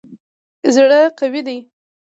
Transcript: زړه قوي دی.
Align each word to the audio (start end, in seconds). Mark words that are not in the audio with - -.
زړه 0.73 0.99
قوي 1.17 1.41
دی. 1.47 1.57